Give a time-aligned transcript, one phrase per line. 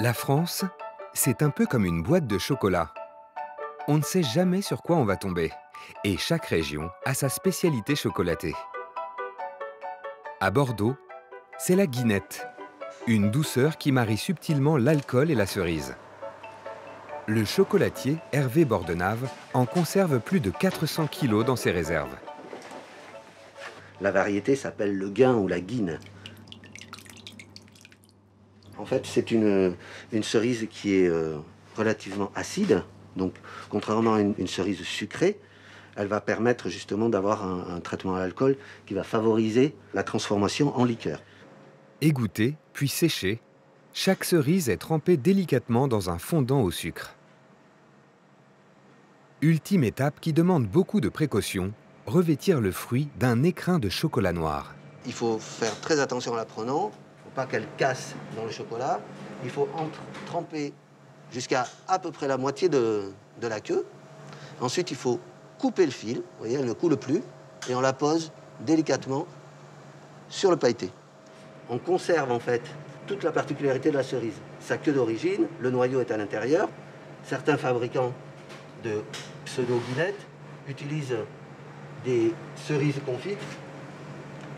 [0.00, 0.64] La France,
[1.12, 2.94] c'est un peu comme une boîte de chocolat.
[3.88, 5.50] On ne sait jamais sur quoi on va tomber,
[6.04, 8.54] et chaque région a sa spécialité chocolatée.
[10.40, 10.96] À Bordeaux,
[11.58, 12.46] c'est la guinette,
[13.08, 15.96] une douceur qui marie subtilement l'alcool et la cerise.
[17.26, 22.14] Le chocolatier Hervé Bordenave en conserve plus de 400 kilos dans ses réserves.
[24.00, 25.98] La variété s'appelle le gain ou la guine.
[28.78, 29.74] En fait, c'est une,
[30.12, 31.38] une, cerise qui est euh,
[31.76, 32.84] relativement acide.
[33.16, 33.34] Donc,
[33.68, 35.38] contrairement à une, une, cerise sucrée,
[35.96, 40.76] elle va permettre justement d'avoir un, un, traitement à l'alcool qui va favoriser la transformation
[40.76, 41.20] en liqueur.
[42.00, 43.40] Égouttée, puis séchée,
[43.92, 47.16] chaque cerise est trempée délicatement dans un fondant au sucre.
[49.40, 51.72] Ultime étape qui demande beaucoup de précautions,
[52.06, 54.74] revêtir le fruit d'un écrin de chocolat noir.
[55.06, 56.92] Il faut faire très attention en la prenant,
[57.28, 59.00] pas qu'elle casse dans le chocolat.
[59.44, 59.68] Il faut
[60.26, 60.72] tremper
[61.32, 63.84] jusqu'à à peu près la moitié de, de, la queue.
[64.60, 65.20] Ensuite, il faut
[65.58, 67.22] couper le fil, vous voyez, elle ne coule plus,
[67.68, 69.26] et on la pose délicatement
[70.28, 70.90] sur le pailleté.
[71.70, 72.62] On conserve en fait
[73.06, 74.34] toute la particularité de la cerise.
[74.60, 76.68] Sa queue d'origine, le noyau est à l'intérieur.
[77.24, 78.12] Certains fabricants
[78.84, 79.02] de
[79.44, 80.26] pseudo-guinettes
[80.68, 81.16] utilisent
[82.04, 83.38] des cerises confites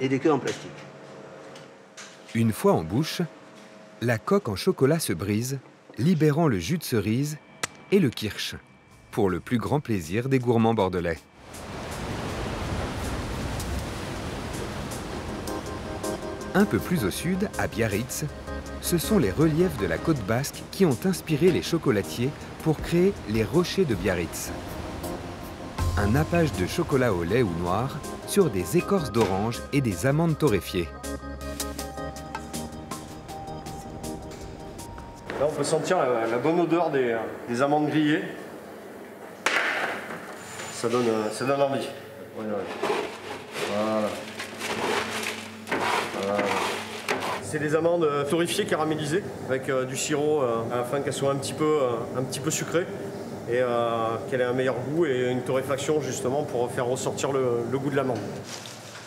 [0.00, 0.70] et des queues en plastique.
[2.36, 3.22] Une fois en bouche,
[4.00, 5.60] la coque en chocolat se brise,
[5.98, 7.38] libérant le jus de cerise
[7.92, 8.56] et le kirsch,
[9.12, 11.18] pour le plus grand plaisir des gourmands bordelais.
[16.56, 18.24] Un peu plus au sud, à Biarritz,
[18.80, 22.30] ce sont les reliefs de la côte basque qui ont inspiré les chocolatiers
[22.64, 24.50] pour créer les rochers de Biarritz.
[25.96, 30.36] Un nappage de chocolat au lait ou noir sur des écorces d'orange et des amandes
[30.36, 30.88] torréfiées.
[35.40, 37.16] Là, on peut sentir la, la bonne odeur des,
[37.48, 38.22] des, amandes grillées.
[40.72, 41.88] Ça donne, ça donne envie.
[42.36, 42.58] Voilà.
[43.72, 44.08] voilà.
[47.42, 51.52] C'est des amandes torréfiées, caramélisées, avec euh, du sirop euh, afin qu'elles soient un petit
[51.52, 52.86] peu, euh, un petit peu sucrées
[53.48, 57.60] et euh, qu'elle ait un meilleur goût et une torréfaction justement pour faire ressortir le,
[57.70, 58.18] le goût de l'amande.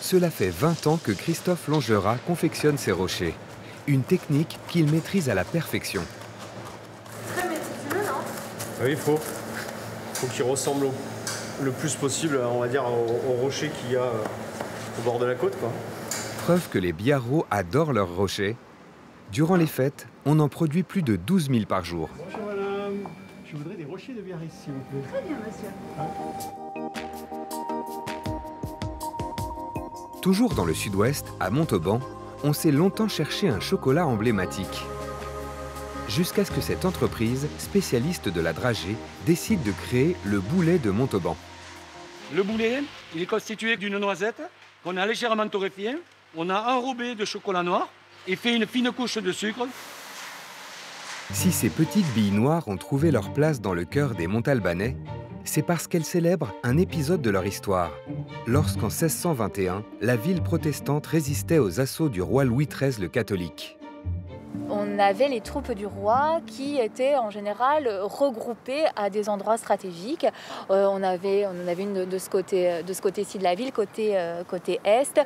[0.00, 3.34] Cela fait 20 ans que Christophe Longerat confectionne ses rochers,
[3.86, 6.02] une technique qu'il maîtrise à la perfection.
[7.36, 8.82] Très méticuleux, non?
[8.82, 9.18] Oui, il faut.
[10.14, 10.86] Il faut qu'il ressemble
[11.62, 14.06] le plus possible, on va dire, au, au rocher qu'il y a
[14.98, 15.58] au bord de la côte.
[15.58, 15.70] Quoi.
[16.44, 18.56] Preuve que les biarros adorent leurs rochers.
[19.32, 22.08] Durant les fêtes, on en produit plus de 12 000 par jour.
[22.16, 22.94] Bonjour madame,
[23.44, 25.00] je voudrais des rochers de Biarritz s'il vous plaît.
[25.12, 25.68] Très bien monsieur.
[30.22, 32.00] Toujours dans le sud-ouest, à Montauban,
[32.44, 34.82] on s'est longtemps cherché un chocolat emblématique.
[36.08, 40.90] Jusqu'à ce que cette entreprise, spécialiste de la dragée, décide de créer le boulet de
[40.90, 41.36] Montauban.
[42.34, 42.82] Le boulet,
[43.14, 44.42] il est constitué d'une noisette
[44.84, 45.96] qu'on a légèrement torréfiée.
[46.36, 47.88] On a enrobé de chocolat noir
[48.28, 49.66] et fait une fine couche de sucre.
[51.32, 54.96] Si ces petites billes noires ont trouvé leur place dans le cœur des Montalbanais,
[55.46, 57.90] c'est parce qu'elles célèbrent un épisode de leur histoire,
[58.46, 63.78] lorsqu'en 1621, la ville protestante résistait aux assauts du roi Louis XIII le catholique.
[64.68, 70.26] On avait les troupes du roi qui étaient en général regroupées à des endroits stratégiques.
[70.70, 73.44] Euh, on, avait, on en avait une de, de ce côté, de ce côté-ci de
[73.44, 75.20] la ville, côté, euh, côté est.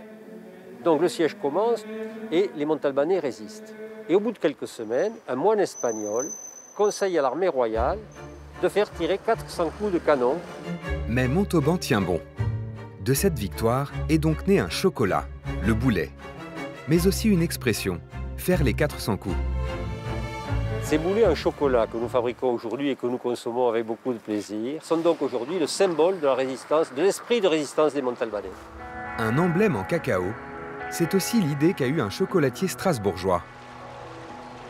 [0.85, 1.85] Donc le siège commence
[2.31, 3.75] et les Montalbanais résistent.
[4.09, 6.27] Et au bout de quelques semaines, un moine espagnol
[6.77, 7.99] conseille à l'armée royale
[8.61, 10.37] de faire tirer 400 coups de canon.
[11.09, 12.21] Mais Montauban tient bon.
[13.01, 15.25] De cette victoire est donc né un chocolat,
[15.67, 16.11] le boulet,
[16.89, 18.01] mais aussi une expression,
[18.37, 19.37] faire les 400 coups.
[20.83, 24.19] Ces boulets en chocolat que nous fabriquons aujourd'hui et que nous consommons avec beaucoup de
[24.19, 28.51] plaisir sont donc aujourd'hui le symbole de la résistance, de l'esprit de résistance des Montalbanais.
[29.19, 30.25] Un emblème en cacao,
[30.91, 33.43] c'est aussi l'idée qu'a eu un chocolatier strasbourgeois.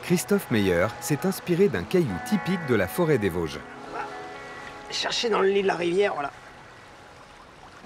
[0.03, 3.61] Christophe Meyer s'est inspiré d'un caillou typique de la forêt des Vosges.
[4.90, 6.31] Chercher dans le lit de la rivière, voilà.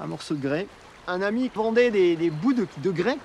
[0.01, 0.67] Un morceau de grès.
[1.07, 3.19] Un ami vendait des, des bouts de, de, grès,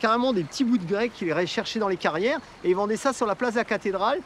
[0.00, 2.96] carrément des petits bouts de grès qu'il irait chercher dans les carrières, et il vendait
[2.96, 4.20] ça sur la place de la cathédrale.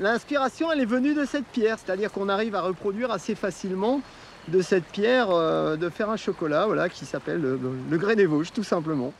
[0.00, 4.00] L'inspiration, elle est venue de cette pierre, c'est-à-dire qu'on arrive à reproduire assez facilement
[4.48, 7.60] de cette pierre, euh, de faire un chocolat, voilà, qui s'appelle le,
[7.90, 9.12] le grès des Vosges, tout simplement.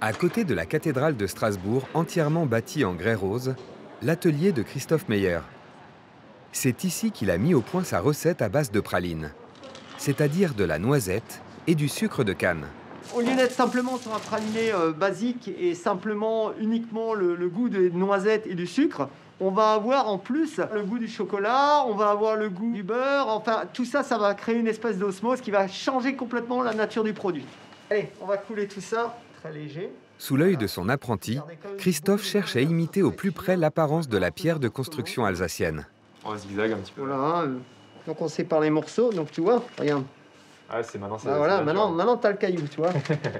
[0.00, 3.54] À côté de la cathédrale de Strasbourg, entièrement bâtie en grès rose,
[4.02, 5.40] l'atelier de Christophe Meyer.
[6.52, 9.30] C'est ici qu'il a mis au point sa recette à base de praline,
[9.98, 12.66] c'est-à-dire de la noisette et du sucre de canne.
[13.14, 17.68] Au lieu d'être simplement sur un praliné euh, basique et simplement uniquement le, le, goût
[17.68, 19.08] des noisettes et du sucre,
[19.40, 22.82] on va avoir en plus le goût du chocolat, on va avoir le goût du
[22.82, 26.74] beurre, enfin tout ça, ça va créer une espèce d'osmose qui va changer complètement la
[26.74, 27.46] nature du produit.
[27.90, 29.90] Allez, on va couler tout ça, très léger.
[30.18, 31.38] Sous l'œil de son apprenti,
[31.78, 35.86] Christophe cherche à imiter au plus près l'apparence de la pierre de construction alsacienne.
[36.24, 37.02] On zigzag un petit peu.
[37.02, 37.56] Voilà, euh,
[38.06, 40.04] donc on sépare les morceaux, donc tu vois, regarde.
[40.68, 41.30] Ah, c'est maintenant ça.
[41.34, 42.90] Ah, voilà, maintenant, maintenant tu as le caillou, tu vois.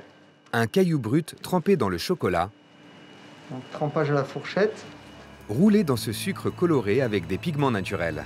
[0.52, 2.50] Un caillou brut trempé dans le chocolat,
[3.50, 4.84] Donc, trempage à la fourchette.
[5.48, 8.24] roulé dans ce sucre coloré avec des pigments naturels.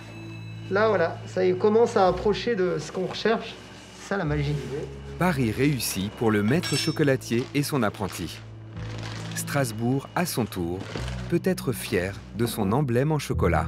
[0.71, 3.55] Là, voilà, ça y commence à approcher de ce qu'on recherche.
[4.01, 4.55] C'est ça la magie.
[5.19, 8.39] Paris réussi pour le maître chocolatier et son apprenti.
[9.37, 10.79] Strasbourg, à son tour,
[11.29, 13.67] peut être fier de son emblème en chocolat.